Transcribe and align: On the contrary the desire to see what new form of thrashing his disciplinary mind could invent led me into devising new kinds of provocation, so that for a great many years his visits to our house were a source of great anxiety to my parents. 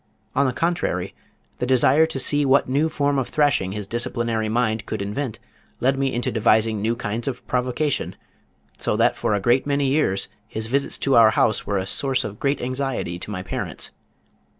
On 0.35 0.47
the 0.47 0.51
contrary 0.51 1.13
the 1.59 1.67
desire 1.67 2.07
to 2.07 2.17
see 2.17 2.43
what 2.43 2.67
new 2.67 2.89
form 2.89 3.19
of 3.19 3.29
thrashing 3.29 3.73
his 3.73 3.85
disciplinary 3.85 4.49
mind 4.49 4.87
could 4.87 4.99
invent 4.99 5.37
led 5.79 5.95
me 5.99 6.11
into 6.11 6.31
devising 6.31 6.81
new 6.81 6.95
kinds 6.95 7.27
of 7.27 7.45
provocation, 7.45 8.15
so 8.79 8.95
that 8.97 9.15
for 9.15 9.35
a 9.35 9.39
great 9.39 9.67
many 9.67 9.85
years 9.85 10.27
his 10.47 10.65
visits 10.65 10.97
to 10.97 11.15
our 11.15 11.29
house 11.29 11.67
were 11.67 11.77
a 11.77 11.85
source 11.85 12.23
of 12.23 12.39
great 12.39 12.61
anxiety 12.61 13.19
to 13.19 13.29
my 13.29 13.43
parents. 13.43 13.91